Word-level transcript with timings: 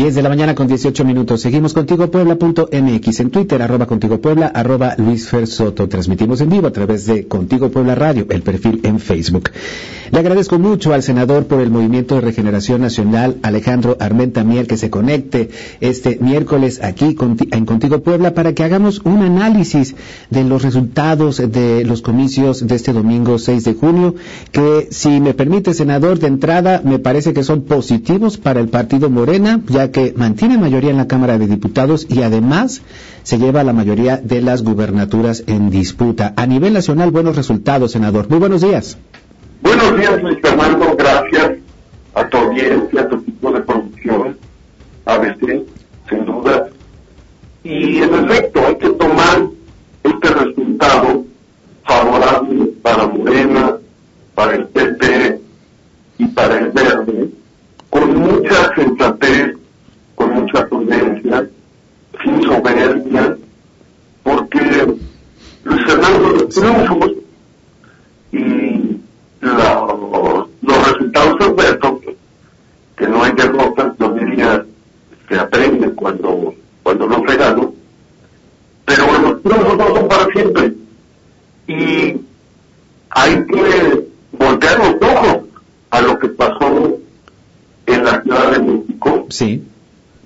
10 0.00 0.14
de 0.14 0.22
la 0.22 0.30
mañana 0.30 0.54
con 0.54 0.66
18 0.66 1.04
minutos. 1.04 1.42
Seguimos 1.42 1.74
contigo 1.74 2.10
Puebla.mx 2.10 3.20
en 3.20 3.30
Twitter, 3.30 3.60
arroba 3.60 3.84
contigo 3.84 4.18
Puebla, 4.18 4.46
arroba 4.46 4.94
Luis 4.96 5.28
Fer 5.28 5.46
Soto. 5.46 5.90
Transmitimos 5.90 6.40
en 6.40 6.48
vivo 6.48 6.68
a 6.68 6.72
través 6.72 7.04
de 7.04 7.28
Contigo 7.28 7.68
Puebla 7.70 7.94
Radio, 7.94 8.26
el 8.30 8.40
perfil 8.40 8.80
en 8.84 8.98
Facebook. 8.98 9.50
Le 10.10 10.18
agradezco 10.18 10.58
mucho 10.58 10.94
al 10.94 11.02
senador 11.02 11.46
por 11.46 11.60
el 11.60 11.70
Movimiento 11.70 12.14
de 12.14 12.22
Regeneración 12.22 12.80
Nacional, 12.80 13.36
Alejandro 13.42 13.98
Armenta 14.00 14.42
Miel, 14.42 14.66
que 14.66 14.78
se 14.78 14.88
conecte 14.88 15.50
este 15.82 16.18
miércoles 16.18 16.80
aquí 16.82 17.14
en 17.50 17.66
Contigo 17.66 18.00
Puebla 18.00 18.32
para 18.32 18.54
que 18.54 18.64
hagamos 18.64 19.02
un 19.04 19.20
análisis 19.20 19.94
de 20.30 20.44
los 20.44 20.62
resultados 20.62 21.36
de 21.36 21.84
los 21.84 22.00
comicios 22.00 22.66
de 22.66 22.74
este 22.74 22.94
domingo 22.94 23.38
6 23.38 23.64
de 23.64 23.74
junio, 23.74 24.14
que 24.50 24.88
si 24.90 25.20
me 25.20 25.34
permite, 25.34 25.74
senador, 25.74 26.18
de 26.18 26.28
entrada 26.28 26.80
me 26.82 26.98
parece 26.98 27.34
que 27.34 27.44
son 27.44 27.62
positivos 27.62 28.38
para 28.38 28.60
el 28.60 28.68
partido 28.68 29.10
Morena, 29.10 29.60
ya 29.68 29.89
que 29.90 30.12
mantiene 30.16 30.58
mayoría 30.58 30.90
en 30.90 30.96
la 30.96 31.08
Cámara 31.08 31.38
de 31.38 31.46
Diputados 31.46 32.06
y 32.08 32.22
además 32.22 32.82
se 33.22 33.38
lleva 33.38 33.64
la 33.64 33.72
mayoría 33.72 34.16
de 34.16 34.40
las 34.40 34.62
gubernaturas 34.62 35.44
en 35.46 35.70
disputa. 35.70 36.32
A 36.36 36.46
nivel 36.46 36.72
nacional, 36.72 37.10
buenos 37.10 37.36
resultados, 37.36 37.92
senador. 37.92 38.28
Muy 38.28 38.38
buenos 38.38 38.62
días. 38.62 38.98
Buenos 39.62 39.96
días, 39.96 40.22
Luis 40.22 40.38
Fernando. 40.40 40.96
Gracias 40.96 41.58
a 42.14 42.28
tu 42.28 42.36
audiencia, 42.36 43.02
a 43.02 43.08
tu 43.08 43.16
equipo 43.16 43.52
de 43.52 43.60
producción, 43.60 44.36
ABC, 45.04 45.64
sin 46.08 46.24
duda. 46.24 46.68
Y 47.62 47.98
en 47.98 48.14
efecto, 48.14 48.66
hay 48.66 48.76
que 48.76 48.88
tomar 48.90 49.42
este 50.02 50.28
resultado 50.28 51.24
favorable 51.84 52.66
para 52.82 53.06
Morena, 53.06 53.76
para 54.34 54.54
el 54.54 54.66
PP 54.68 55.40
y 56.18 56.26
para 56.26 56.58
el 56.58 56.70
Verde, 56.70 57.30
con 57.90 58.16
mucha 58.16 58.74
sensatez, 58.74 59.39
no 79.44 79.94
son 79.94 80.08
para 80.08 80.26
siempre. 80.32 80.72
Y 81.66 82.16
hay 83.10 83.46
que 83.46 84.08
voltear 84.32 84.78
los 84.78 85.10
ojos 85.10 85.38
a 85.90 86.00
lo 86.00 86.18
que 86.18 86.28
pasó 86.28 86.98
en 87.86 88.04
la 88.04 88.22
Ciudad 88.22 88.52
de 88.52 88.58
México, 88.60 89.26
Sí. 89.30 89.62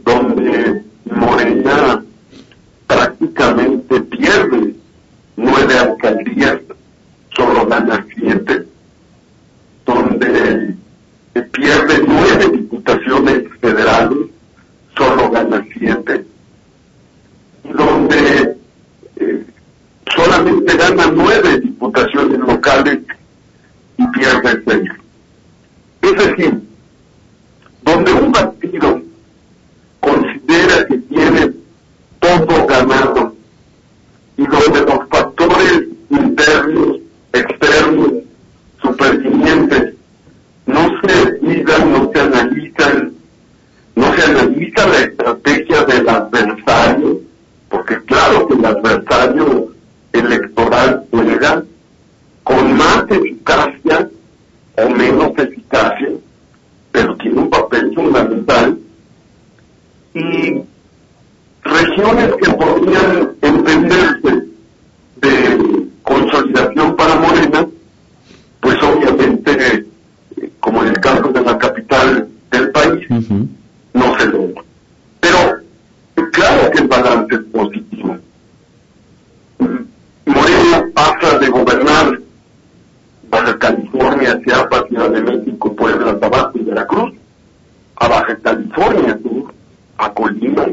donde 0.04 0.82
Morena 1.04 2.02
prácticamente 2.86 4.00
pierde 4.00 4.74
nueve 5.36 5.78
alcaldías, 5.78 6.58
solo 7.34 7.66
gana 7.66 8.06
siete, 8.14 8.66
donde 9.86 10.74
eh, 11.34 11.42
pierde 11.52 12.02
nueve 12.06 12.48
diputaciones 12.52 13.44
federales, 13.60 14.28
solo 14.96 15.30
gana 15.30 15.64
siete, 15.76 16.24
donde 17.64 18.56
eh, 19.16 19.44
solamente 20.14 20.76
gana 20.76 21.10
nueve 21.12 21.60
diputaciones 21.60 22.38
locales 22.38 22.98
y 23.96 24.06
pierde 24.08 24.62
seis. 24.66 24.90
Es 26.02 26.16
decir, 26.16 26.60
donde 27.82 28.12
un 28.12 28.32
partido 28.32 29.02
considera 30.00 30.86
que 30.86 30.98
tiene 30.98 31.52
todo 32.20 32.66
ganado 32.66 33.34
y 34.36 34.46
donde 34.46 34.80
los 34.80 35.08
factores 35.10 35.84
internos, 36.10 36.98
externos, 37.32 38.10
supervinientes 38.82 39.94
no 40.66 40.88
se 41.00 41.38
miran, 41.42 41.92
no 41.92 42.10
se 42.12 42.20
analizan, 42.20 43.12
no 43.96 44.14
se 44.14 44.22
analiza 44.22 44.86
la 44.86 44.98
estrategia 44.98 45.84
del 45.84 46.08
adversario, 46.08 47.20
porque 47.68 48.02
claro 48.04 48.46
que 48.48 48.54
el 48.54 48.64
adversario 48.64 49.68
electoral 50.12 51.04
juega 51.10 51.62
con 52.42 52.76
más 52.76 53.04
eficacia 53.10 54.08
o 54.76 54.88
menos 54.90 55.32
eficacia, 55.38 56.08
pero 56.94 57.16
tiene 57.16 57.40
un 57.40 57.50
papel 57.50 57.92
fundamental 57.92 58.73
Veracruz, 86.84 87.14
a 87.96 88.08
Baja 88.08 88.36
California 88.42 89.18
Sur, 89.22 89.54
a 89.98 90.12
Colima, 90.12 90.66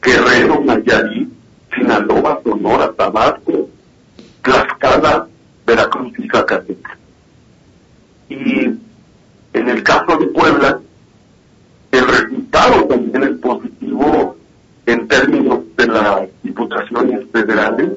Guerrero, 0.00 0.60
Nayarit, 0.64 1.28
Sinaloa, 1.74 2.40
Sonora, 2.44 2.92
Tabasco, 2.92 3.68
Tlaxcala, 4.42 5.26
Veracruz 5.66 6.12
y 6.18 6.28
Zacatecas. 6.28 6.98
Y 8.28 8.70
en 9.52 9.68
el 9.68 9.82
caso 9.82 10.16
de 10.18 10.26
Puebla, 10.28 10.80
el 11.90 12.06
resultado 12.06 12.84
también 12.84 13.22
es 13.24 13.38
positivo 13.38 14.36
en 14.86 15.08
términos 15.08 15.60
de 15.76 15.86
las 15.88 16.28
diputaciones 16.42 17.26
federales. 17.32 17.92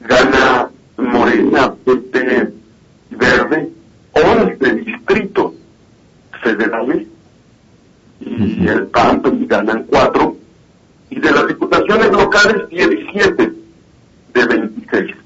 Gana 0.00 0.70
Morena, 0.96 1.74
PT 1.84 2.52
Verde, 3.10 3.70
11 4.12 4.74
distritos 4.74 5.52
federales 6.42 7.06
y 8.20 8.66
el 8.66 8.86
PAN 8.88 9.22
pues, 9.22 9.48
ganan 9.48 9.84
4 9.88 10.36
y 11.10 11.20
de 11.20 11.30
las 11.30 11.46
diputaciones 11.48 12.10
locales 12.12 12.62
17 13.14 13.52
de 14.34 14.46
26. 14.46 15.16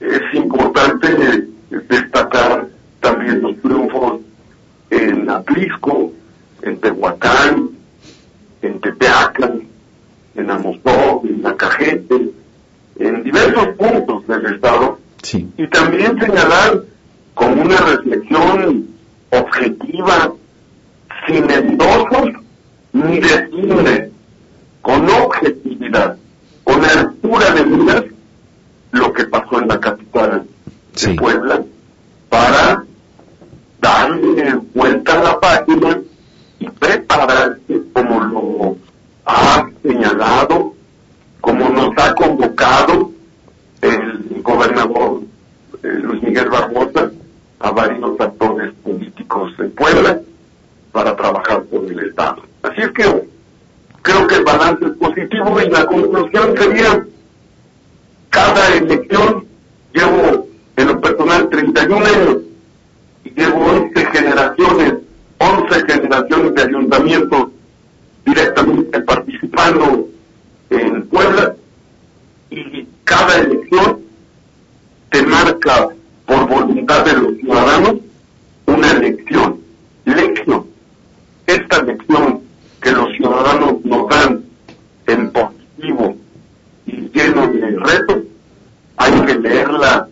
Es 0.00 0.34
importante 0.34 1.48
destacar 1.88 2.68
también 3.00 3.42
los 3.42 3.56
triunfos 3.60 4.20
en 4.90 5.28
Atlisco, 5.28 6.12
en 6.62 6.78
Tehuacán, 6.80 7.70
en 8.62 8.80
Tepeacan, 8.80 9.62
en 10.36 10.50
Amozoc, 10.50 11.24
en 11.24 11.42
Nacajete, 11.42 12.30
en 12.98 13.24
diversos 13.24 13.68
puntos 13.76 14.26
del 14.26 14.54
estado 14.54 14.98
Sí. 15.22 15.48
y 15.56 15.66
también 15.68 16.18
señalar 16.20 16.82
con 17.34 17.58
una 17.58 17.76
reflexión 17.78 18.86
objetiva, 19.30 20.32
sin 21.26 21.50
endosos 21.50 22.28
ni 22.92 23.18
deslinde, 23.20 24.12
con 24.82 25.08
objetividad, 25.08 26.16
con 26.62 26.84
altura 26.84 27.50
de 27.52 27.64
miras, 27.64 28.04
lo 28.92 29.12
que 29.14 29.24
pasó 29.24 29.60
en 29.60 29.68
la 29.68 29.80
capital 29.80 30.44
Sí. 31.04 31.10
de 31.10 31.16
Puebla, 31.16 31.62
para 32.28 32.84
darle 33.80 34.60
vuelta 34.74 35.20
a 35.20 35.22
la 35.22 35.40
página 35.40 36.00
y 36.58 36.68
prepararse 36.70 37.82
como 37.92 38.20
lo 38.20 38.76
ha 39.26 39.68
señalado, 39.82 40.74
como 41.40 41.68
nos 41.68 41.92
ha 41.98 42.14
convocado 42.14 43.10
el 43.82 44.42
gobernador 44.42 45.20
eh, 45.82 45.88
Luis 46.02 46.22
Miguel 46.22 46.48
Barbosa 46.48 47.10
a 47.60 47.70
varios 47.70 48.18
actores 48.18 48.72
políticos 48.82 49.52
en 49.58 49.70
Puebla 49.72 50.20
para 50.92 51.14
trabajar 51.14 51.62
por 51.64 51.84
el 51.84 51.98
Estado. 52.08 52.42
Así 52.62 52.80
es 52.80 52.90
que 52.92 53.28
creo 54.02 54.26
que 54.26 54.36
el 54.36 54.44
balance 54.44 54.86
es 54.86 54.92
positivo 54.92 55.60
y 55.60 55.68
la 55.68 55.84
conclusión 55.86 56.56
sería 56.56 57.03
de 87.70 87.78
retos, 87.78 88.22
hay 88.96 89.20
que 89.22 89.34
leerla, 89.34 90.08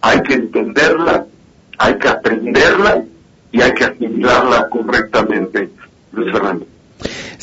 hay 0.00 0.22
que 0.22 0.34
entenderla, 0.34 1.26
hay 1.78 1.98
que 1.98 2.08
aprenderla 2.08 3.04
y 3.52 3.60
hay 3.60 3.72
que 3.72 3.84
asimilarla 3.84 4.68
Fernando. 4.70 5.03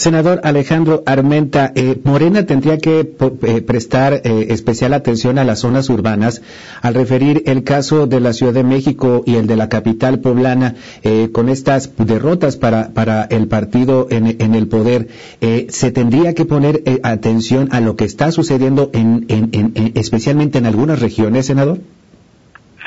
Senador 0.02 0.42
Alejandro 0.44 1.04
Armenta, 1.06 1.72
eh, 1.76 1.96
Morena 2.04 2.48
tendría 2.48 2.80
que 2.80 3.02
eh, 3.02 3.62
prestar 3.62 4.14
eh, 4.14 4.48
especial 4.50 4.96
atención 4.96 5.38
a 5.38 5.44
las 5.44 5.60
zonas 5.60 5.90
urbanas 5.90 6.42
al 6.82 6.96
referir 6.96 7.44
el 7.46 7.64
caso 7.64 8.08
de 8.08 8.20
la 8.20 8.34
Ciudad 8.34 8.52
de 8.52 8.64
México 8.64 9.22
y 9.28 9.36
el 9.36 9.46
de 9.46 9.58
la 9.58 9.70
capital 9.70 10.20
poblana 10.20 10.74
con 11.32 11.50
estas 11.50 11.92
derrotas 11.98 12.58
para, 12.58 12.90
para 12.90 13.26
el 13.26 13.48
partido 13.48 14.08
en, 14.10 14.56
el 14.56 14.68
poder. 14.68 15.10
¿Se 15.70 15.92
tendría 15.92 16.34
que 16.34 16.46
poner 16.46 16.82
atención 17.04 17.70
a 17.72 17.80
lo 17.80 17.96
que 17.96 18.06
está 18.06 18.32
sucediendo 18.32 18.90
en, 18.94 19.92
especialmente 19.96 20.58
en 20.58 20.66
algunas 20.66 21.00
regiones, 21.00 21.46
senador? 21.46 21.80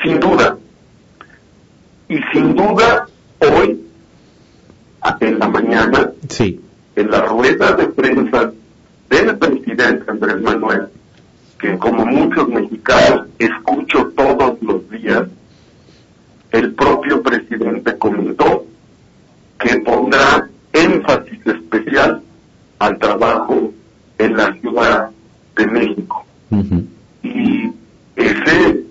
Sin 0.03 0.19
duda. 0.19 0.57
Y 2.09 2.17
sin 2.33 2.55
duda, 2.55 3.07
hoy, 3.39 3.79
en 5.21 5.39
la 5.39 5.47
mañana, 5.47 6.11
sí 6.27 6.59
en 6.95 7.11
la 7.11 7.21
rueda 7.21 7.73
de 7.73 7.87
prensa 7.87 8.51
del 9.09 9.37
presidente 9.37 10.03
Andrés 10.09 10.41
Manuel, 10.41 10.87
que 11.59 11.77
como 11.77 12.05
muchos 12.05 12.47
mexicanos 12.49 13.27
escucho 13.39 14.11
todos 14.15 14.61
los 14.61 14.89
días, 14.89 15.27
el 16.51 16.73
propio 16.73 17.21
presidente 17.21 17.97
comentó 17.97 18.65
que 19.59 19.77
pondrá 19.79 20.47
énfasis 20.73 21.39
especial 21.45 22.21
al 22.79 22.97
trabajo 22.99 23.73
en 24.17 24.37
la 24.37 24.53
Ciudad 24.53 25.09
de 25.55 25.67
México. 25.67 26.25
Y 27.23 27.71
ese, 28.15 28.83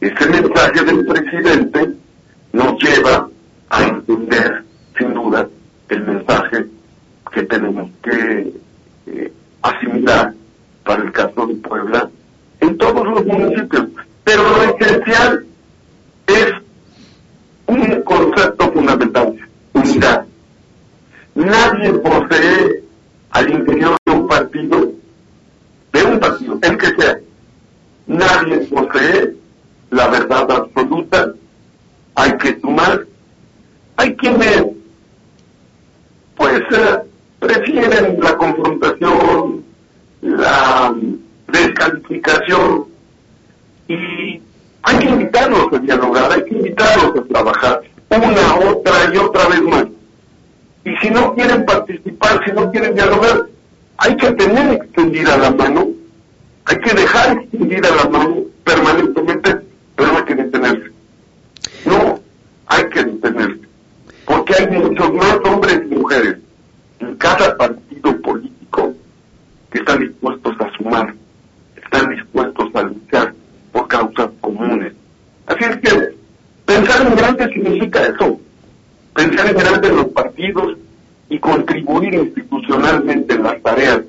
ese 0.00 0.28
mensaje 0.28 0.84
del 0.84 1.06
presidente 1.06 1.92
nos 2.52 2.82
lleva 2.82 3.28
a 3.70 3.82
entender, 3.82 4.64
sin 4.98 5.14
duda, 5.14 5.48
el 5.88 6.02
mensaje 6.04 6.66
que 7.32 7.42
tenemos 7.44 7.90
que 8.02 8.52
eh, 9.06 9.32
asimilar 9.62 10.34
para 10.84 11.02
el 11.02 11.12
caso 11.12 11.46
de 11.46 11.54
Puebla 11.56 12.08
en 12.60 12.78
todos 12.78 13.06
los 13.06 13.26
municipios. 13.26 13.88
Pero 14.24 14.42
lo 14.42 14.62
esencial 14.62 15.44
es 16.26 16.52
un 17.66 18.02
concepto 18.02 18.72
fundamental, 18.72 19.36
unidad. 19.72 20.24
Nadie 21.34 21.92
posee 21.92 22.82
al 23.30 23.50
interior 23.50 23.96
de 24.06 24.12
un 24.12 24.26
partido, 24.26 24.92
de 25.92 26.04
un 26.04 26.18
partido, 26.18 26.58
el 26.62 26.78
que 26.78 26.86
sea, 26.86 27.18
nadie 28.06 28.58
posee 28.58 29.36
la 29.90 30.08
verdad 30.08 30.50
absoluta, 30.50 31.32
hay 32.14 32.36
que 32.38 32.58
sumar, 32.60 33.04
hay 33.96 34.16
quienes, 34.16 34.64
pues, 36.36 36.62
eh, 36.70 36.98
prefieren 37.38 38.18
la 38.20 38.36
confrontación, 38.36 39.64
la 40.22 40.94
descalificación 41.48 42.86
y 43.88 44.40
hay 44.82 44.98
que 44.98 45.08
invitarlos 45.08 45.72
a 45.72 45.78
dialogar, 45.78 46.32
hay 46.32 46.44
que 46.44 46.54
invitarlos 46.54 47.18
a 47.18 47.28
trabajar 47.28 47.82
una, 48.10 48.70
otra 48.70 48.92
y 49.12 49.16
otra 49.16 49.48
vez 49.48 49.62
más. 49.62 49.86
Y 50.86 50.96
si 50.98 51.10
no 51.10 51.34
quieren 51.34 51.66
participar, 51.66 52.40
si 52.44 52.52
no 52.52 52.70
quieren 52.70 52.94
dialogar, 52.94 53.44
hay 53.96 54.16
que 54.16 54.30
tener 54.34 54.74
extendida 54.74 55.36
la 55.36 55.50
mano, 55.50 55.88
hay 56.64 56.78
que 56.78 56.94
dejar 56.94 57.38
extendida 57.38 57.90
la 57.90 58.08
mano 58.08 58.36
permanentemente, 58.62 59.56
pero 59.96 60.16
hay 60.16 60.24
que 60.24 60.34
detenerse. 60.36 60.90
No, 61.86 62.20
hay 62.68 62.88
que 62.90 63.02
detenerse. 63.02 63.62
Porque 64.26 64.54
hay 64.54 64.78
muchos 64.78 65.12
más 65.12 65.38
hombres 65.44 65.80
y 65.90 65.94
mujeres 65.96 66.36
en 67.00 67.16
cada 67.16 67.56
partido 67.56 68.22
político 68.22 68.94
que 69.72 69.78
están 69.78 69.98
dispuestos 69.98 70.54
a 70.60 70.70
sumar, 70.76 71.12
están 71.82 72.10
dispuestos 72.10 72.72
a 72.76 72.82
luchar 72.84 73.34
por 73.72 73.88
causas 73.88 74.30
comunes. 74.40 74.92
Así 75.46 75.64
es 75.64 75.76
que 75.78 76.14
pensar 76.64 77.04
en 77.08 77.16
grande 77.16 77.52
significa 77.52 78.06
eso, 78.06 78.40
pensar 79.16 79.48
en 79.48 79.56
grande 79.56 79.88
los 79.88 80.06
partidos 80.06 80.75
institucionalmente 82.14 83.34
en 83.34 83.42
las 83.42 83.62
tareas 83.62 84.00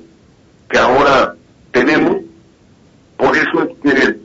que 0.68 0.78
ahora 0.78 1.34
tenemos. 1.72 2.18
Por 3.16 3.36
eso 3.36 3.62
es 3.62 3.68
que 3.82 4.16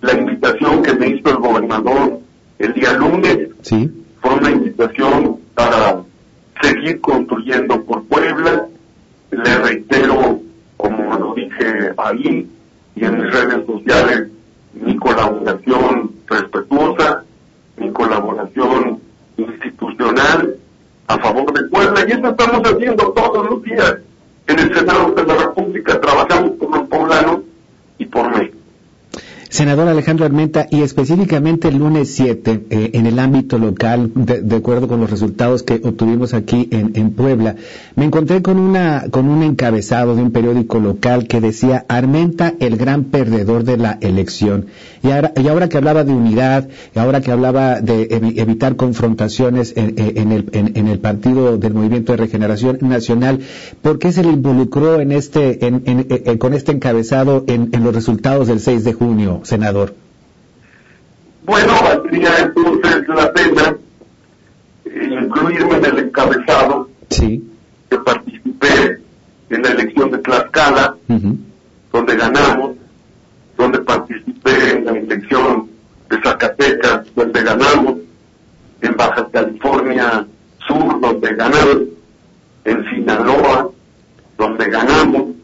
la 0.00 0.12
invitación 0.12 0.82
que 0.82 0.94
me 0.94 1.08
hizo 1.08 1.30
el 1.30 1.36
gobernador 1.36 2.20
el 2.58 2.72
día 2.74 2.92
lunes 2.94 3.48
fue 3.62 4.34
una 4.34 4.50
invitación 4.50 5.38
para 5.54 6.02
seguir 6.62 7.00
construyendo 7.00 7.84
por 7.84 8.04
Puebla. 8.04 8.66
Le 9.30 9.58
reitero, 9.58 10.40
como 10.76 11.18
lo 11.18 11.34
dije 11.34 11.92
ahí 11.96 12.48
y 12.96 13.04
en 13.04 13.22
mis 13.22 13.32
redes 13.32 13.66
sociales, 13.66 14.28
mi 14.74 14.96
colaboración 14.96 16.12
respetuosa, 16.26 17.24
mi 17.76 17.90
colaboración 17.90 19.00
institucional 19.36 20.57
favor 21.28 21.52
de 21.52 21.68
Puebla. 21.68 22.04
Y 22.08 22.12
eso 22.12 22.28
estamos 22.28 22.62
haciendo 22.64 23.12
todos 23.12 23.50
los 23.50 23.62
días. 23.62 23.96
En 24.46 24.58
el 24.58 24.74
Senado 24.74 25.12
de 25.12 25.24
la 25.24 25.34
República 25.34 26.00
trabajamos 26.00 26.52
por 26.52 26.74
los 26.74 26.88
poblanos. 26.88 27.40
Senador 29.50 29.88
Alejandro 29.88 30.26
Armenta, 30.26 30.66
y 30.70 30.82
específicamente 30.82 31.68
el 31.68 31.78
lunes 31.78 32.10
7, 32.14 32.64
eh, 32.68 32.90
en 32.92 33.06
el 33.06 33.18
ámbito 33.18 33.56
local, 33.58 34.10
de, 34.14 34.56
acuerdo 34.56 34.88
con 34.88 35.00
los 35.00 35.10
resultados 35.10 35.62
que 35.62 35.74
obtuvimos 35.74 36.34
aquí 36.34 36.68
en, 36.70 37.10
Puebla, 37.12 37.56
me 37.96 38.04
encontré 38.04 38.42
con, 38.42 38.58
una, 38.58 39.06
con 39.10 39.28
un 39.28 39.42
encabezado 39.42 40.14
de 40.14 40.22
un 40.22 40.32
periódico 40.32 40.78
local 40.78 41.26
que 41.26 41.40
decía 41.40 41.86
Armenta 41.88 42.54
el 42.60 42.76
gran 42.76 43.04
perdedor 43.04 43.64
de 43.64 43.78
la 43.78 43.98
elección. 44.02 44.66
Y 45.02 45.10
ahora, 45.10 45.32
y 45.42 45.48
ahora 45.48 45.68
que 45.68 45.78
hablaba 45.78 46.04
de 46.04 46.12
unidad, 46.12 46.68
y 46.94 46.98
ahora 46.98 47.22
que 47.22 47.32
hablaba 47.32 47.80
de 47.80 48.08
evitar 48.36 48.76
confrontaciones 48.76 49.72
en, 49.76 50.32
el, 50.32 50.50
en, 50.52 50.88
el 50.88 50.98
partido 50.98 51.56
del 51.56 51.72
Movimiento 51.72 52.12
de 52.12 52.18
Regeneración 52.18 52.78
Nacional, 52.82 53.40
¿por 53.80 53.98
qué 53.98 54.12
se 54.12 54.22
le 54.22 54.30
involucró 54.30 55.00
en 55.00 55.12
este, 55.12 55.66
en, 55.66 56.38
con 56.38 56.52
este 56.52 56.72
encabezado 56.72 57.44
en 57.46 57.82
los 57.82 57.94
resultados 57.94 58.48
del 58.48 58.60
6 58.60 58.84
de 58.84 58.92
junio? 58.92 59.37
Senador? 59.42 59.94
Bueno, 61.44 61.72
valdría 61.82 62.38
entonces 62.40 63.08
la 63.08 63.32
pena 63.32 63.76
incluirme 64.84 65.76
en 65.76 65.84
el 65.84 65.98
encabezado 65.98 66.88
sí. 67.10 67.42
que 67.90 67.98
participé 67.98 69.00
en 69.50 69.62
la 69.62 69.70
elección 69.70 70.10
de 70.10 70.18
Tlaxcala, 70.18 70.96
donde 71.92 72.16
ganamos, 72.16 72.76
donde 73.56 73.78
participé 73.80 74.72
en 74.72 74.84
la 74.84 74.92
elección 74.92 75.68
de 76.10 76.22
Zacatecas, 76.22 77.06
donde 77.14 77.42
ganamos, 77.42 77.98
en 78.80 78.96
Baja 78.96 79.26
California 79.32 80.26
Sur, 80.66 81.00
donde 81.00 81.34
ganamos, 81.34 81.82
en 82.64 82.84
Sinaloa, 82.90 83.70
donde 84.36 84.70
ganamos, 84.70 85.34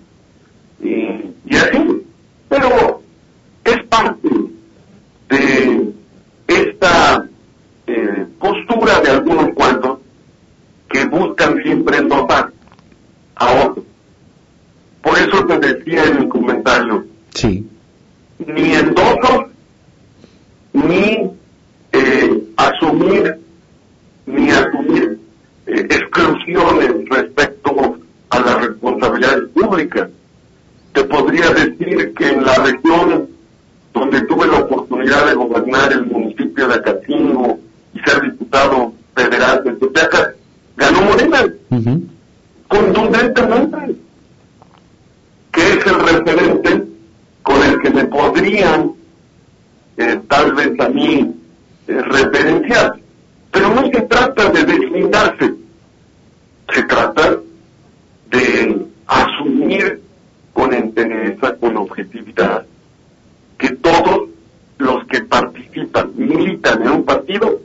y, 0.81 0.95
y 1.47 1.57
así. 1.57 2.03
Pero 2.49 3.01
es 3.65 3.83
parte 3.85 4.29
de 5.29 5.93
esta 6.47 7.27
eh, 7.87 8.27
postura 8.39 9.01
de 9.01 9.11
algunos 9.11 9.51
cuantos 9.55 9.99
que 10.89 11.05
buscan 11.25 11.63
siempre 11.63 11.99
endosar 11.99 12.51
a 13.37 13.67
otros. 13.67 13.85
Por 15.03 15.19
eso 15.19 15.47
te 15.47 15.59
decía 15.59 16.05
en 16.05 16.21
mi 16.21 16.29
comentario, 16.29 17.05
sí. 17.35 17.67
ni 18.47 18.75
endosos, 18.75 19.47
ni 20.73 21.31
eh, 21.93 22.43
asumir, 22.57 23.39
ni 24.27 24.51
asumir 24.51 25.19
eh, 25.67 25.87
exclusiones 25.91 26.93
respecto 27.11 27.99
a 28.31 28.41
las 28.41 28.67
responsabilidades 28.67 29.49
públicas. 29.51 30.09
Te 30.93 31.05
podría 31.05 31.51
decir 31.51 32.15
que 32.15 32.29
en 32.29 32.45
la 32.45 32.55
región 32.55 33.29
donde 33.93 34.23
tuve 34.23 34.47
la 34.47 34.61
oportunidad 34.61 35.27
de 35.27 35.35
gobernar 35.35 35.93
el 35.93 36.07
municipio 36.07 36.67
de 36.67 36.75
Acatingo 36.75 37.59
y 37.95 38.01
ser 38.01 38.23
diputado 38.23 38.93
federal 39.15 39.63
de 39.65 39.73
Tepeaca, 39.73 40.35
ganó 40.77 41.03
Morena, 41.03 41.45
contundentemente, 42.69 43.97
que 45.53 45.61
es 45.61 45.87
el 45.87 46.01
referente 46.01 46.85
con 47.43 47.63
el 47.63 47.81
que 47.81 47.91
me 47.91 48.05
podría 48.07 48.75
podrían 48.75 48.93
eh, 49.97 50.21
tal 50.29 50.55
vez 50.55 50.81
a 50.81 50.89
mí 50.89 51.35
eh, 51.87 52.03
referenciar. 52.03 52.97
Pero 53.53 53.75
no 53.75 53.83
se 53.83 54.01
trata 54.03 54.51
de 54.51 54.65
deslindarse, 54.65 55.55
se 56.75 56.83
trata 56.85 57.37
de 58.31 58.87
asumir 59.07 60.01
con 60.53 60.75
entereza, 60.75 61.55
con 61.57 61.77
objetividad, 61.77 62.67
que 63.59 63.71
todos 63.77 64.29
los 64.79 65.05
que 65.07 65.21
participan, 65.21 66.11
militan 66.17 66.83
en 66.83 66.91
un 66.91 67.05
partido, 67.05 67.61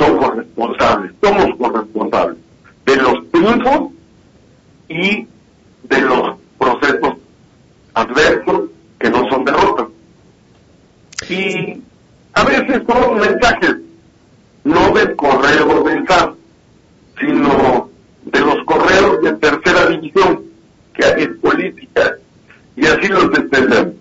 son 0.00 0.16
corresponsables, 0.16 1.12
somos 1.22 1.56
corresponsables 1.58 2.38
de 2.86 2.96
los 2.96 3.30
triunfos 3.30 3.92
y 4.88 5.26
de 5.84 6.00
los 6.00 6.36
procesos 6.58 7.14
adversos 7.94 8.70
que 8.98 9.10
no 9.10 9.28
son 9.28 9.44
derrotas. 9.44 9.86
Y 11.30 11.80
a 12.32 12.44
veces 12.44 12.82
son 12.88 13.20
mensajes, 13.20 13.76
no 14.64 14.92
del 14.92 15.14
correo 15.14 15.84
del 15.84 16.04
SAT, 16.08 16.34
sino 17.20 17.88
de 18.24 18.40
los 18.40 18.64
correos 18.66 19.22
de 19.22 19.32
tercera 19.34 19.86
división, 19.86 20.42
que 20.92 21.04
hay 21.04 21.28
política, 21.28 22.16
y 22.74 22.84
así 22.84 23.06
los 23.06 23.26
entendemos. 23.38 23.94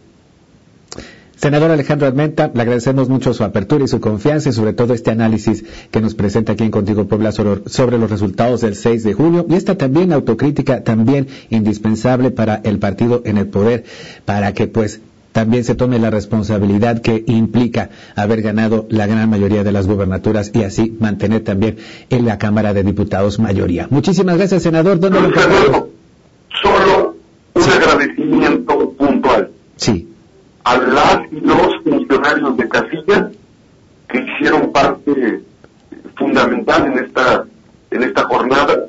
Senador 1.36 1.72
Alejandro 1.72 2.06
Armenta, 2.08 2.52
le 2.54 2.62
agradecemos 2.64 3.08
mucho 3.08 3.34
su 3.34 3.46
apertura 3.46 3.86
y 3.86 3.88
su 3.88 4.02
confianza 4.02 4.50
y 4.50 4.52
sobre 4.52 4.74
todo 4.74 4.94
este 4.94 5.12
análisis 5.12 5.64
que 5.90 6.02
nos 6.02 6.14
presenta 6.14 6.52
aquí 6.52 6.66
en 6.66 6.72
Contigo 6.72 7.08
Puebla 7.08 7.32
sobre, 7.32 7.98
los 7.98 8.10
resultados 8.10 8.60
del 8.60 8.76
6 8.76 9.04
de 9.04 9.14
junio 9.14 9.46
y 9.48 9.54
esta 9.54 9.78
también 9.78 10.12
autocrítica 10.12 10.84
también 10.84 11.28
indispensable 11.50 12.32
para 12.32 12.56
el 12.56 12.80
partido 12.80 13.22
en 13.24 13.38
el 13.38 13.48
poder 13.48 13.86
para 14.26 14.54
que 14.54 14.68
pues 14.68 15.00
también 15.32 15.64
se 15.64 15.76
tome 15.76 16.00
la 16.00 16.10
responsabilidad 16.10 17.02
que 17.02 17.24
implica 17.28 17.90
haber 18.16 18.42
ganado 18.42 18.88
la 18.90 19.08
gran 19.08 19.30
mayoría 19.30 19.64
de 19.64 19.72
las 19.72 19.88
gubernaturas 19.88 20.52
y 20.54 20.64
así 20.64 20.96
mantener 21.00 21.44
también 21.44 21.78
en 22.10 22.26
la 22.26 22.38
Cámara 22.38 22.74
de 22.74 22.84
Diputados 22.84 23.40
mayoría. 23.40 23.88
Muchísimas 23.90 24.38
gracias, 24.38 24.64
senador. 24.64 25.00
¿Dónde 25.00 25.22
lo 25.22 25.90
Solo 26.62 27.16
un 27.54 27.64
agradecimiento 27.64 28.92
puntual. 28.98 29.50
Sí 29.76 30.10
a 30.70 30.78
las 30.78 31.32
y 31.32 31.40
los 31.40 31.84
funcionarios 31.84 32.58
de 32.58 32.70
casilla 32.70 33.32
que 34.08 34.20
hicieron 34.20 34.72
parte 34.72 35.42
fundamental 36.16 36.86
en 36.86 37.06
esta 37.06 37.46
en 37.90 38.04
esta 38.04 38.24
jornada 38.26 38.86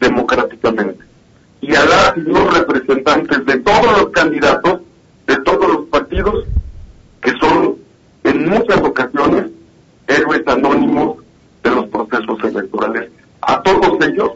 democráticamente 0.00 1.02
y 1.62 1.74
a 1.74 1.84
las 1.84 2.16
y 2.18 2.20
los 2.20 2.58
representantes 2.58 3.46
de 3.46 3.58
todos 3.58 3.98
los 3.98 4.10
candidatos 4.10 4.80
de 5.26 5.36
todos 5.38 5.66
los 5.66 5.86
partidos 5.86 6.44
que 7.22 7.30
son 7.40 7.76
en 8.24 8.48
muchas 8.48 8.80
ocasiones 8.82 9.50
héroes 10.06 10.42
anónimos 10.46 11.18
de 11.62 11.70
los 11.70 11.86
procesos 11.86 12.38
electorales 12.44 13.10
a 13.40 13.62
todos 13.62 14.06
ellos 14.06 14.32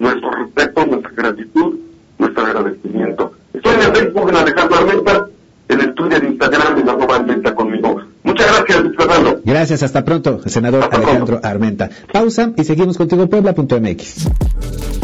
nuestro 0.00 0.30
respeto 0.56 0.86
nuestra 0.86 1.10
gratitud 1.12 1.78
nuestro 2.18 2.44
agradecimiento 2.44 3.32
estoy 3.52 3.74
en 3.74 3.82
el 3.82 3.92
Facebook 3.92 4.28
en 4.30 4.36
Alejandro 4.36 4.76
Armenta 4.76 5.28
en 5.68 5.80
el 5.80 5.94
Twitter, 5.94 6.22
Instagram 6.22 6.78
y 6.78 6.84
la 6.84 7.54
conmigo. 7.54 8.00
Muchas 8.22 8.46
gracias, 8.46 8.96
Fernando. 8.96 9.40
Gracias, 9.44 9.82
hasta 9.82 10.04
pronto, 10.04 10.40
senador 10.46 10.88
Alejandro 10.92 11.40
Armenta. 11.42 11.90
Pausa 12.12 12.52
y 12.56 12.64
seguimos 12.64 12.96
contigo 12.96 13.28
Puebla.mx. 13.28 14.28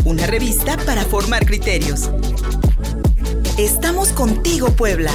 Una 0.04 0.26
revista 0.26 0.76
para 0.86 1.02
formar 1.02 1.46
criterios. 1.46 2.10
Estamos 3.58 4.12
contigo, 4.12 4.68
Puebla. 4.70 5.10